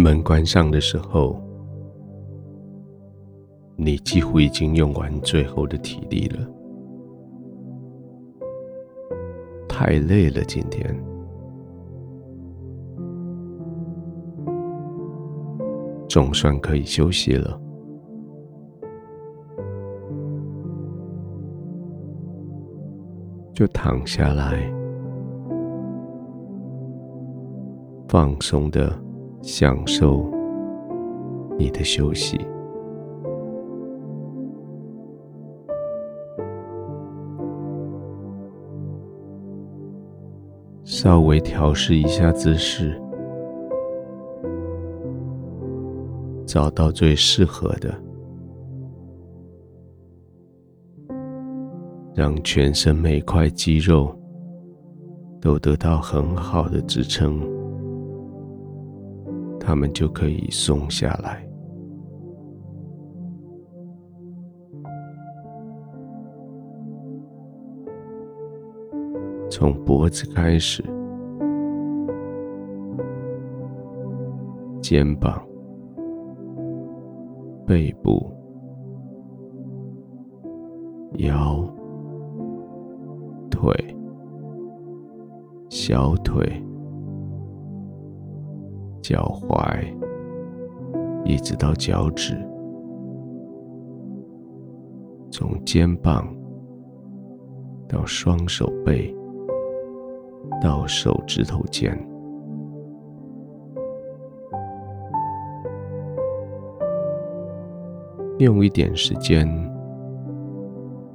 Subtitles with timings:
[0.00, 1.36] 门关上的时候，
[3.74, 6.48] 你几乎已经用完最后的体力了，
[9.68, 10.96] 太累了，今天
[16.08, 17.60] 总算可以休息了，
[23.52, 24.72] 就躺下来，
[28.08, 29.07] 放松的。
[29.40, 30.24] 享受
[31.58, 32.38] 你的休息，
[40.84, 43.00] 稍微调试一下姿势，
[46.46, 47.94] 找到最适合的，
[52.14, 54.14] 让全身每块肌肉
[55.40, 57.57] 都得到很好的支撑。
[59.68, 61.46] 他们就可以松下来，
[69.50, 70.82] 从脖子开始，
[74.80, 75.46] 肩膀、
[77.66, 78.32] 背部、
[81.18, 81.62] 腰、
[83.50, 83.70] 腿、
[85.68, 86.64] 小腿。
[89.08, 89.82] 脚踝，
[91.24, 92.36] 一直到脚趾，
[95.30, 96.28] 从肩膀
[97.88, 99.16] 到双手背，
[100.60, 101.98] 到手指头尖，
[108.38, 109.48] 用一点时间，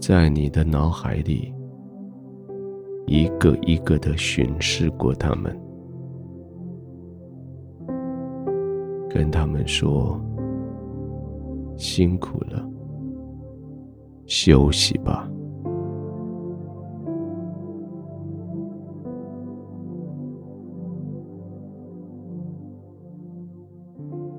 [0.00, 1.54] 在你的脑海里
[3.06, 5.56] 一个一个的巡视过他们。
[9.16, 10.20] 跟他们说
[11.78, 12.62] ：“辛苦了，
[14.26, 15.26] 休息吧。”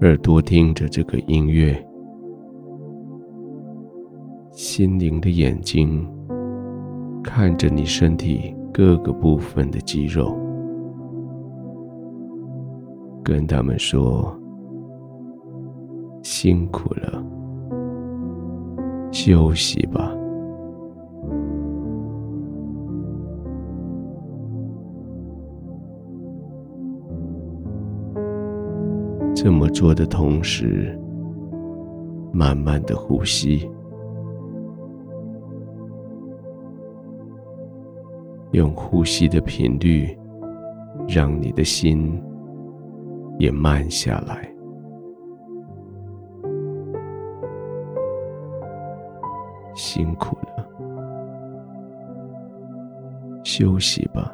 [0.01, 1.75] 耳朵听着这个音乐，
[4.51, 6.07] 心灵的眼睛
[7.23, 10.37] 看着你身体各个部分的肌肉，
[13.23, 14.39] 跟他们说。
[16.39, 17.23] 辛苦了，
[19.11, 20.13] 休息吧。
[29.33, 30.95] 这么做的同时，
[32.31, 33.67] 慢慢的呼吸，
[38.51, 40.15] 用呼吸的频率，
[41.07, 42.21] 让你的心
[43.39, 44.56] 也慢下来。
[49.97, 50.63] 辛苦了，
[53.43, 54.31] 休息吧。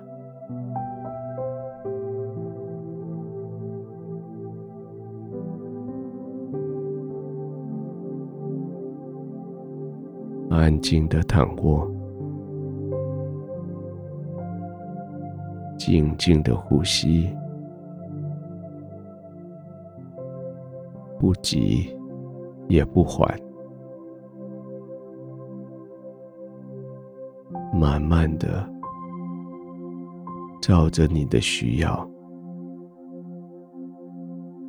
[10.50, 11.90] 安静的躺卧，
[15.78, 17.34] 静静的呼吸，
[21.18, 21.98] 不急
[22.68, 23.34] 也不缓。
[27.84, 28.66] 慢慢的，
[30.62, 32.10] 照着你的需要，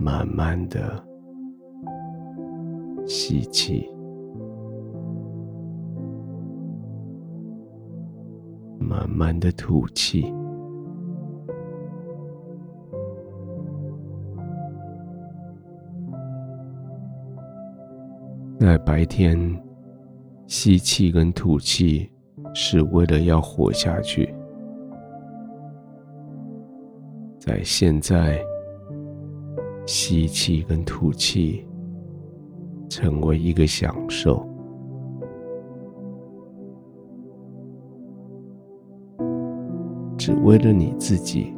[0.01, 1.01] 慢慢的
[3.07, 3.89] 吸气，
[8.81, 10.35] 慢慢的吐气。
[18.59, 19.39] 在白天，
[20.49, 22.11] 吸气跟吐气。
[22.55, 24.33] 是为了要活下去，
[27.39, 28.41] 在现在，
[29.87, 31.67] 吸气跟吐气
[32.89, 34.49] 成为一个享受，
[40.17, 41.53] 只为了你自己，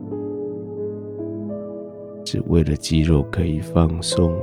[2.25, 4.35] 只为了肌肉可以放松。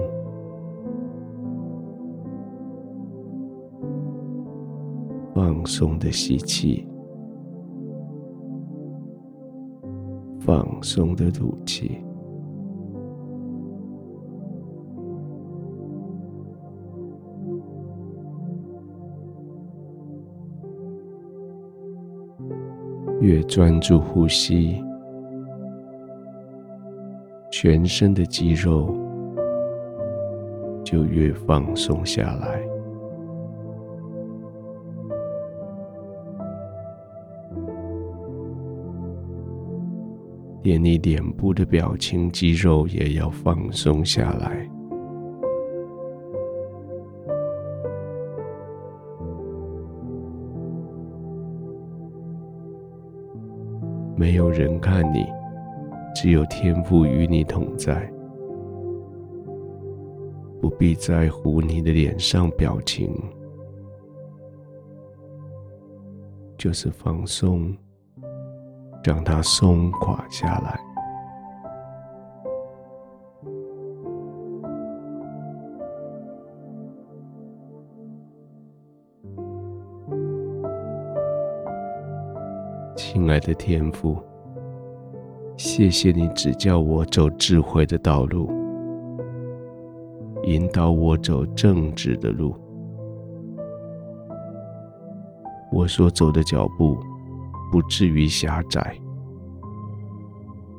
[5.64, 6.86] 放松的吸气，
[10.42, 12.04] 放松的吐气，
[23.22, 24.84] 越专注呼吸，
[27.50, 28.94] 全身的肌肉
[30.84, 32.62] 就越放松下来，
[40.64, 44.68] 连你脸部的表情肌肉也要放松下来。
[54.16, 55.26] 没有人看你，
[56.16, 58.10] 只有天赋与你同在。
[60.62, 63.14] 不必在乎你的脸上表情，
[66.58, 67.76] 就是放松，
[69.04, 70.80] 让它松垮下来。
[82.96, 84.18] 亲爱的天父，
[85.58, 88.50] 谢谢你指教我走智慧的道路。
[90.44, 92.54] 引导我走正直的路，
[95.72, 96.98] 我所走的脚步
[97.74, 98.96] 不至于狭窄，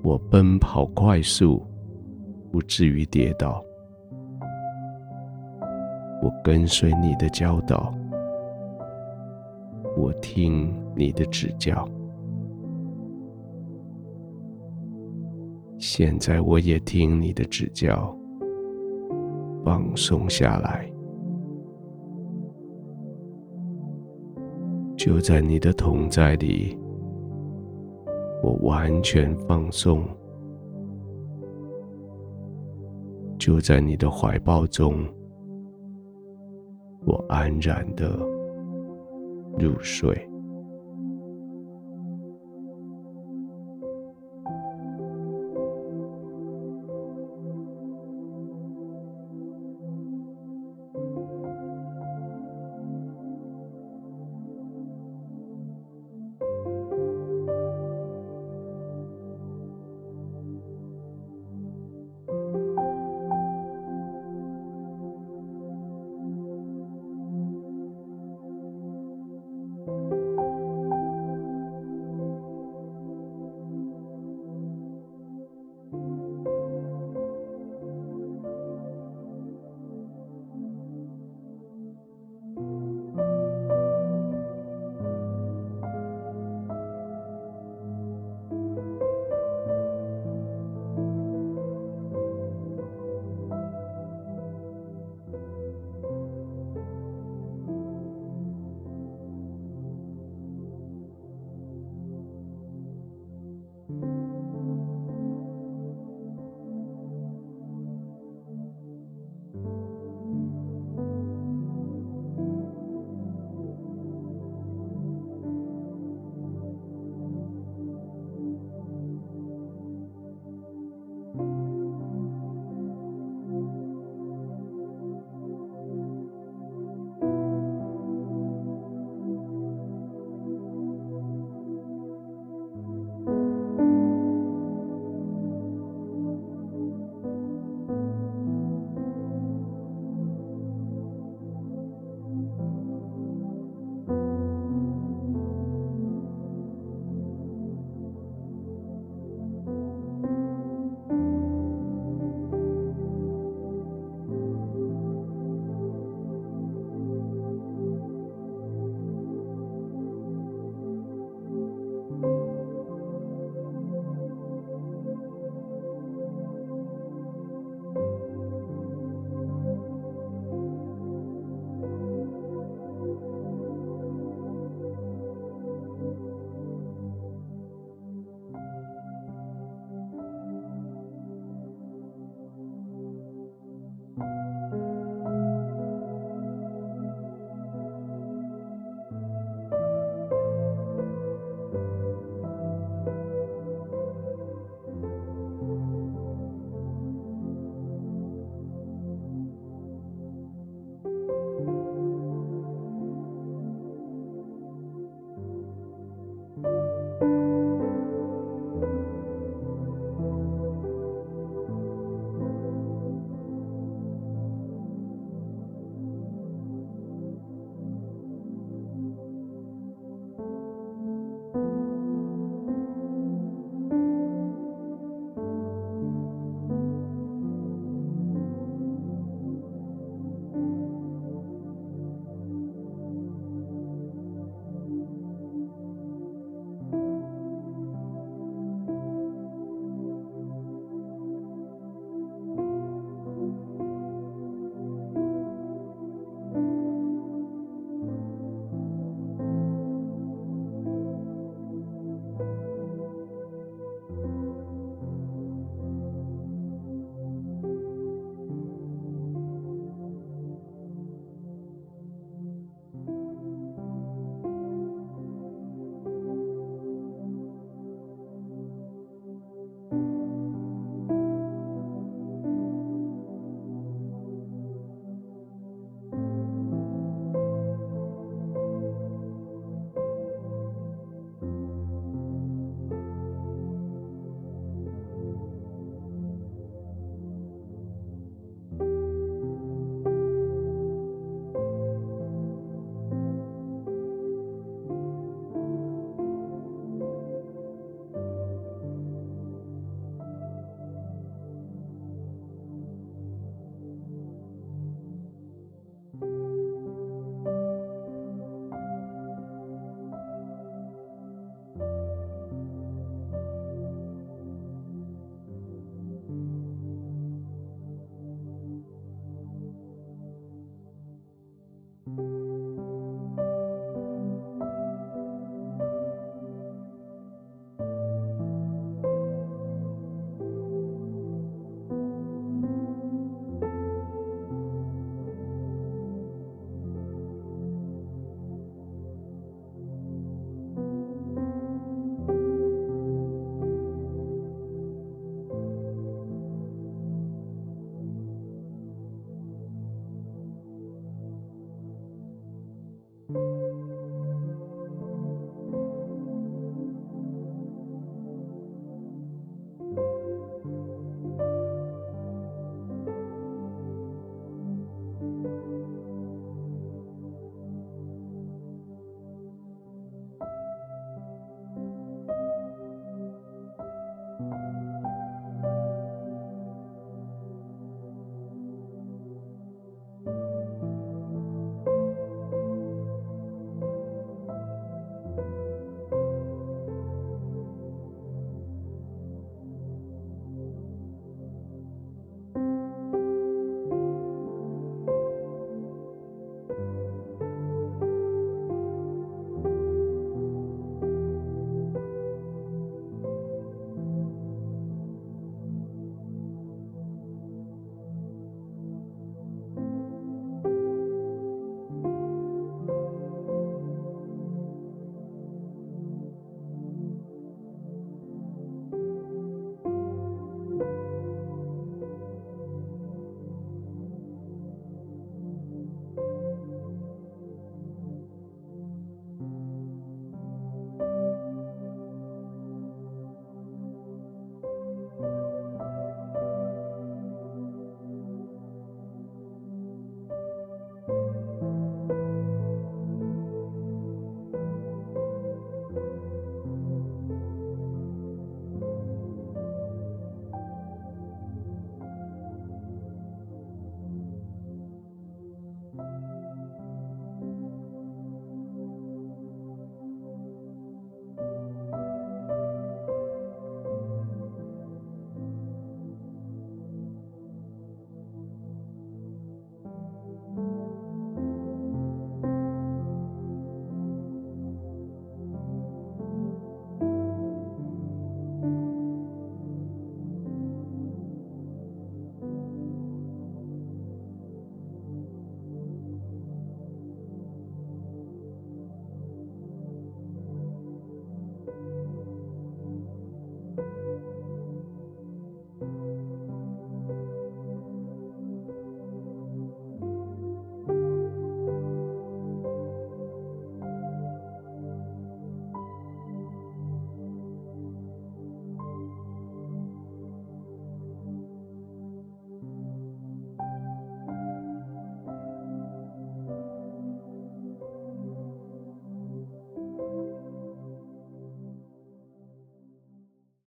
[0.00, 1.60] 我奔跑快速
[2.52, 3.60] 不至于跌倒，
[6.22, 7.92] 我跟随你的教导，
[9.96, 11.84] 我听你的指教，
[15.76, 18.16] 现在我也听你的指教。
[19.64, 20.88] 放松下来，
[24.96, 26.78] 就在你的同在里，
[28.44, 30.02] 我完全放松；
[33.38, 35.02] 就在你的怀抱中，
[37.06, 38.18] 我安然的
[39.58, 40.33] 入睡。